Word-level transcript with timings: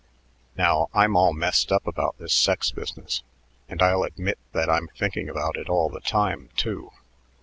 Now, 0.57 0.89
I'm 0.95 1.15
all 1.15 1.31
messed 1.31 1.71
up 1.71 1.85
about 1.85 2.17
this 2.17 2.33
sex 2.33 2.71
business, 2.71 3.21
and 3.69 3.83
I'll 3.83 4.01
admit 4.01 4.39
that 4.51 4.67
I'm 4.67 4.87
thinking 4.97 5.29
about 5.29 5.57
it 5.57 5.69
all 5.69 5.89
the 5.89 6.01
time, 6.01 6.49
too. 6.55 6.89